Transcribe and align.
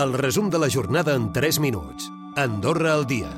El 0.00 0.14
resum 0.14 0.48
de 0.48 0.58
la 0.58 0.70
jornada 0.70 1.14
en 1.14 1.30
3 1.30 1.58
minuts. 1.60 2.06
Andorra 2.34 2.94
al 2.94 3.02
dia. 3.06 3.28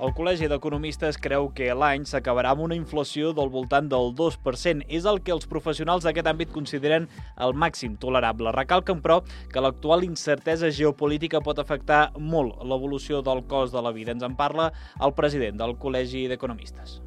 El 0.00 0.14
Col·legi 0.16 0.46
d'Economistes 0.48 1.18
creu 1.20 1.50
que 1.52 1.66
l'any 1.76 2.06
s'acabarà 2.08 2.54
amb 2.54 2.62
una 2.64 2.78
inflació 2.78 3.34
del 3.36 3.50
voltant 3.52 3.90
del 3.92 4.14
2%. 4.16 4.86
És 4.88 5.04
el 5.04 5.20
que 5.26 5.34
els 5.34 5.44
professionals 5.50 6.06
d'aquest 6.08 6.30
àmbit 6.32 6.54
consideren 6.54 7.10
el 7.36 7.52
màxim 7.52 7.98
tolerable. 8.00 8.54
Recalquen, 8.56 9.02
però, 9.04 9.20
que 9.52 9.60
l'actual 9.60 10.08
incertesa 10.08 10.72
geopolítica 10.72 11.42
pot 11.44 11.60
afectar 11.60 12.14
molt 12.16 12.64
l'evolució 12.64 13.20
del 13.20 13.44
cost 13.50 13.76
de 13.76 13.84
la 13.84 13.92
vida. 13.92 14.16
Ens 14.16 14.24
en 14.24 14.40
parla 14.40 14.72
el 14.96 15.12
president 15.12 15.60
del 15.60 15.76
Col·legi 15.76 16.30
d'Economistes. 16.32 17.02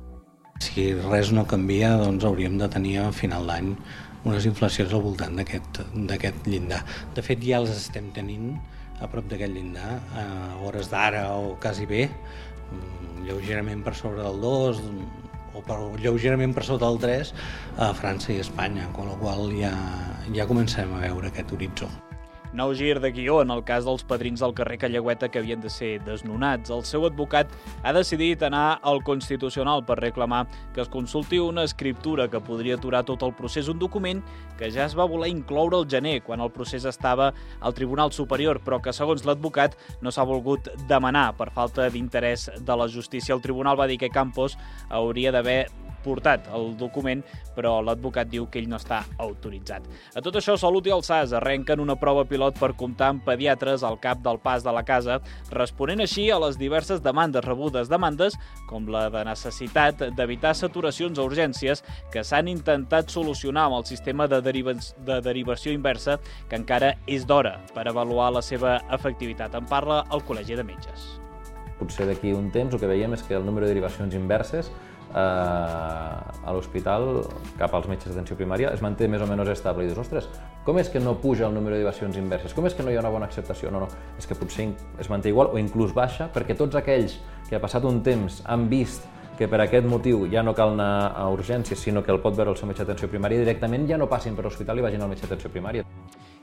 Si 0.62 0.92
res 1.08 1.34
no 1.34 1.50
canvia, 1.50 1.96
doncs 1.98 2.28
hauríem 2.30 2.62
de 2.62 2.70
tenir 2.70 3.00
a 3.02 3.14
final 3.16 3.50
d'any 3.50 3.74
unes 4.28 4.46
inflacions 4.46 4.94
al 4.94 5.02
voltant 5.02 5.40
d'aquest 5.40 6.46
llindar. 6.46 6.84
De 7.16 7.26
fet, 7.26 7.42
ja 7.42 7.64
les 7.64 7.88
estem 7.88 8.14
tenint 8.14 8.60
a 9.00 9.08
prop 9.12 9.30
d'aquest 9.32 9.56
llindar, 9.56 10.00
a 10.18 10.26
hores 10.64 10.92
d'ara 10.92 11.26
o 11.38 11.56
quasi 11.62 11.88
bé, 11.90 12.10
mm, 12.10 13.26
lleugerament 13.28 13.84
per 13.84 13.96
sobre 13.96 14.24
del 14.24 14.42
2 14.42 14.84
o 15.56 15.64
per, 15.66 15.80
lleugerament 16.04 16.54
per 16.54 16.64
sota 16.68 16.86
del 16.86 17.00
3 17.00 17.34
a 17.78 17.94
França 17.94 18.34
i 18.34 18.40
Espanya, 18.44 18.88
amb 18.90 19.02
la 19.08 19.18
qual 19.24 19.50
ja, 19.56 19.74
ja 20.36 20.48
comencem 20.48 20.94
a 20.94 21.04
veure 21.08 21.32
aquest 21.32 21.52
horitzó. 21.56 21.90
Nou 22.54 22.74
gir 22.74 22.98
de 22.98 23.12
guió 23.14 23.44
en 23.44 23.52
el 23.54 23.62
cas 23.62 23.86
dels 23.86 24.02
padrins 24.10 24.42
del 24.42 24.56
carrer 24.58 24.80
Callagüeta 24.82 25.28
que 25.30 25.38
havien 25.38 25.62
de 25.62 25.70
ser 25.70 26.00
desnonats. 26.02 26.72
El 26.74 26.82
seu 26.88 27.06
advocat 27.06 27.52
ha 27.84 27.94
decidit 27.94 28.42
anar 28.48 28.80
al 28.82 29.04
Constitucional 29.06 29.84
per 29.86 30.00
reclamar 30.00 30.48
que 30.74 30.82
es 30.82 30.90
consulti 30.90 31.38
una 31.40 31.64
escriptura 31.64 32.28
que 32.28 32.42
podria 32.42 32.80
aturar 32.80 33.04
tot 33.06 33.22
el 33.28 33.36
procés, 33.38 33.70
un 33.70 33.78
document 33.78 34.24
que 34.58 34.72
ja 34.74 34.88
es 34.88 34.96
va 34.98 35.06
voler 35.06 35.30
incloure 35.30 35.78
al 35.78 35.86
gener, 35.90 36.24
quan 36.26 36.42
el 36.42 36.50
procés 36.52 36.86
estava 36.90 37.34
al 37.62 37.76
Tribunal 37.78 38.12
Superior, 38.12 38.60
però 38.66 38.82
que, 38.82 38.94
segons 38.94 39.28
l'advocat, 39.28 39.78
no 40.02 40.12
s'ha 40.12 40.26
volgut 40.26 40.72
demanar 40.90 41.30
per 41.38 41.52
falta 41.54 41.86
d'interès 41.90 42.50
de 42.58 42.76
la 42.76 42.90
justícia. 42.90 43.36
El 43.36 43.46
tribunal 43.46 43.80
va 43.80 43.88
dir 43.88 44.00
que 44.02 44.10
Campos 44.10 44.58
hauria 44.90 45.32
d'haver 45.32 45.68
portat 46.04 46.48
el 46.56 46.74
document, 46.80 47.24
però 47.56 47.80
l'advocat 47.84 48.30
diu 48.32 48.48
que 48.50 48.62
ell 48.62 48.70
no 48.72 48.80
està 48.80 49.02
autoritzat. 49.20 49.86
A 50.16 50.24
tot 50.26 50.40
això, 50.40 50.56
Salut 50.60 50.88
i 50.88 50.94
el 50.96 51.04
SAS 51.06 51.34
arrenquen 51.38 51.82
una 51.84 51.98
prova 52.00 52.26
pilot 52.28 52.60
per 52.60 52.74
comptar 52.80 53.12
amb 53.14 53.24
pediatres 53.26 53.84
al 53.84 54.00
cap 54.02 54.24
del 54.26 54.40
pas 54.44 54.64
de 54.64 54.74
la 54.76 54.84
casa, 54.88 55.20
responent 55.52 56.04
així 56.04 56.30
a 56.32 56.40
les 56.42 56.58
diverses 56.60 57.04
demandes 57.04 57.46
rebudes, 57.46 57.90
demandes 57.92 58.38
com 58.70 58.88
la 58.92 59.08
de 59.14 59.24
necessitat 59.28 60.04
d'evitar 60.18 60.56
saturacions 60.56 61.20
a 61.20 61.26
urgències 61.28 61.84
que 62.14 62.24
s'han 62.24 62.52
intentat 62.52 63.10
solucionar 63.14 63.68
amb 63.68 63.80
el 63.80 63.88
sistema 63.90 64.28
de, 64.28 64.42
deriva 64.46 64.76
de 64.76 65.22
derivació 65.26 65.74
inversa, 65.76 66.20
que 66.50 66.60
encara 66.60 66.96
és 67.08 67.26
d'hora 67.28 67.58
per 67.74 67.88
avaluar 67.88 68.32
la 68.36 68.46
seva 68.46 68.80
efectivitat. 68.94 69.56
En 69.56 69.68
parla 69.70 70.04
el 70.14 70.24
Col·legi 70.28 70.60
de 70.60 70.68
Metges. 70.68 71.29
Potser 71.80 72.08
d'aquí 72.10 72.34
un 72.36 72.50
temps 72.52 72.74
el 72.74 72.82
que 72.82 72.90
veiem 72.90 73.16
és 73.16 73.24
que 73.24 73.38
el 73.38 73.46
número 73.48 73.66
de 73.66 73.74
derivacions 73.74 74.16
inverses 74.16 74.72
eh, 75.14 75.20
a 75.20 76.54
l'hospital 76.54 77.24
cap 77.60 77.74
als 77.74 77.88
metges 77.90 78.12
d'atenció 78.12 78.38
primària 78.40 78.74
es 78.74 78.84
manté 78.86 79.08
més 79.08 79.22
o 79.24 79.28
menys 79.30 79.54
estable 79.56 79.86
i 79.86 79.90
dius, 79.90 80.02
ostres, 80.04 80.30
com 80.66 80.80
és 80.82 80.90
que 80.92 81.02
no 81.02 81.16
puja 81.22 81.48
el 81.48 81.56
número 81.56 81.76
de 81.76 81.82
derivacions 81.82 82.18
inverses? 82.18 82.54
Com 82.54 82.68
és 82.70 82.76
que 82.76 82.84
no 82.84 82.92
hi 82.92 82.98
ha 83.00 83.04
una 83.04 83.14
bona 83.14 83.30
acceptació? 83.30 83.72
No, 83.72 83.86
no, 83.86 83.88
és 84.18 84.28
que 84.28 84.38
potser 84.38 84.70
es 85.00 85.10
manté 85.10 85.34
igual 85.34 85.54
o 85.54 85.62
inclús 85.62 85.96
baixa 85.96 86.30
perquè 86.34 86.58
tots 86.58 86.78
aquells 86.80 87.20
que 87.50 87.58
ha 87.58 87.64
passat 87.64 87.88
un 87.90 88.04
temps 88.06 88.44
han 88.46 88.68
vist 88.70 89.08
que 89.40 89.48
per 89.48 89.62
aquest 89.64 89.86
motiu 89.88 90.26
ja 90.28 90.44
no 90.44 90.52
cal 90.52 90.74
anar 90.76 91.14
a 91.16 91.30
urgències, 91.32 91.80
sinó 91.80 92.04
que 92.04 92.12
el 92.12 92.20
pot 92.20 92.36
veure 92.36 92.52
el 92.52 92.60
seu 92.60 92.68
metge 92.68 92.84
d'atenció 92.84 93.08
primària 93.08 93.40
directament, 93.40 93.88
ja 93.88 93.98
no 93.98 94.10
passin 94.12 94.36
per 94.36 94.44
l'hospital 94.44 94.82
i 94.82 94.84
vagin 94.84 95.06
al 95.06 95.14
metge 95.14 95.24
d'atenció 95.24 95.54
primària. 95.54 95.86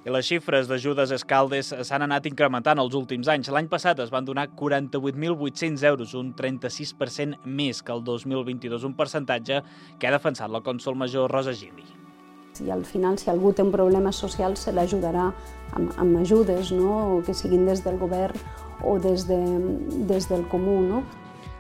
I 0.06 0.12
les 0.14 0.22
xifres 0.22 0.68
d'ajudes 0.70 1.10
Escaldes 1.16 1.72
s'han 1.88 2.04
anat 2.04 2.28
incrementant 2.30 2.78
els 2.78 2.94
últims 2.94 3.26
anys. 3.32 3.48
L'any 3.50 3.66
passat 3.66 3.98
es 4.04 4.12
van 4.14 4.22
donar 4.28 4.44
48.800 4.54 5.82
euros, 5.88 6.12
un 6.14 6.28
36% 6.38 7.40
més 7.42 7.82
que 7.82 7.90
el 7.90 8.04
2022, 8.06 8.84
un 8.86 8.94
percentatge 8.94 9.58
que 9.98 10.06
ha 10.06 10.14
defensat 10.14 10.53
la 10.54 10.62
cònsol 10.62 10.94
major 10.94 11.26
Rosa 11.34 11.56
Gili. 11.58 11.82
I 12.62 12.70
al 12.70 12.86
final, 12.86 13.19
si 13.19 13.32
algú 13.34 13.50
té 13.50 13.66
un 13.66 13.75
problema 13.75 14.14
social, 14.14 14.54
se 14.54 14.70
l'ajudarà 14.70 15.26
amb, 15.75 15.91
amb 15.98 16.22
ajudes, 16.22 16.70
no? 16.70 17.19
que 17.26 17.34
siguin 17.34 17.66
des 17.66 17.82
del 17.82 17.98
govern 17.98 18.38
o 18.86 19.00
des, 19.02 19.26
de, 19.26 19.42
des 20.06 20.31
del 20.31 20.47
comú. 20.54 20.78
No? 20.86 21.02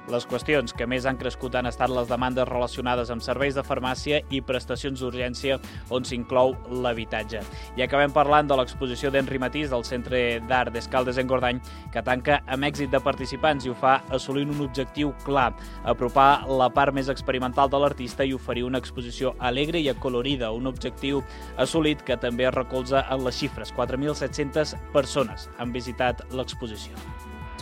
Les 0.06 0.22
qüestions 0.30 0.70
que 0.70 0.86
més 0.86 1.06
han 1.08 1.16
crescut 1.18 1.56
han 1.58 1.66
estat 1.66 1.90
les 1.90 2.06
demandes 2.06 2.46
relacionades 2.46 3.10
amb 3.10 3.24
serveis 3.24 3.56
de 3.56 3.64
farmàcia 3.66 4.20
i 4.30 4.38
prestacions 4.38 5.00
d'urgència 5.02 5.56
on 5.90 6.06
s'inclou 6.06 6.54
l'habitatge. 6.84 7.40
I 7.74 7.82
acabem 7.82 8.14
parlant 8.14 8.46
de 8.46 8.54
l'exposició 8.58 9.10
d'Henri 9.10 9.40
Matís 9.42 9.72
del 9.74 9.82
Centre 9.88 10.22
d'Art 10.46 10.70
d'Escaldes 10.76 11.18
en 11.18 11.26
Gordany, 11.26 11.60
que 11.90 12.04
tanca 12.06 12.38
amb 12.46 12.68
èxit 12.70 12.94
de 12.94 13.02
participants 13.02 13.66
i 13.66 13.74
ho 13.74 13.74
fa 13.74 13.96
assolint 14.14 14.54
un 14.54 14.62
objectiu 14.68 15.10
clar, 15.26 15.48
apropar 15.82 16.46
la 16.46 16.70
part 16.70 16.94
més 16.94 17.10
experimental 17.10 17.72
de 17.72 17.82
l'artista 17.82 18.24
i 18.24 18.34
oferir 18.36 18.62
una 18.68 18.78
exposició 18.78 19.34
alegre 19.40 19.82
i 19.82 19.90
acolorida, 19.90 20.52
un 20.54 20.70
objectiu 20.70 21.24
assolit 21.58 22.06
que 22.06 22.16
també 22.16 22.46
es 22.46 22.54
recolza 22.54 23.02
en 23.10 23.26
les 23.26 23.42
xifres. 23.42 23.74
4.700 23.74 24.78
persones 24.94 25.50
han 25.58 25.74
visitat 25.74 26.22
l'exposició 26.30 26.94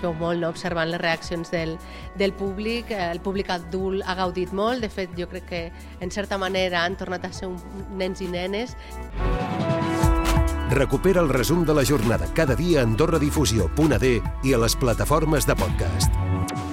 veu 0.05 0.15
molt 0.19 0.41
no? 0.43 0.51
observant 0.53 0.91
les 0.91 1.01
reaccions 1.01 1.51
del, 1.53 1.77
del 2.21 2.35
públic. 2.37 2.93
El 2.95 3.23
públic 3.25 3.51
adult 3.55 4.05
ha 4.07 4.17
gaudit 4.19 4.53
molt, 4.53 4.85
de 4.85 4.93
fet 4.93 5.15
jo 5.19 5.29
crec 5.31 5.49
que 5.49 5.63
en 6.01 6.15
certa 6.15 6.39
manera 6.39 6.85
han 6.85 6.99
tornat 7.01 7.27
a 7.27 7.33
ser 7.33 7.51
un, 7.51 7.59
nens 7.99 8.23
i 8.25 8.31
nenes. 8.31 8.77
Recupera 10.75 11.21
el 11.21 11.29
resum 11.29 11.65
de 11.65 11.75
la 11.77 11.85
jornada 11.85 12.27
cada 12.35 12.57
dia 12.57 12.81
a 12.81 12.87
AndorraDifusió.d 12.89 14.15
i 14.43 14.55
a 14.55 14.63
les 14.65 14.77
plataformes 14.77 15.47
de 15.47 15.57
podcast. 15.61 16.64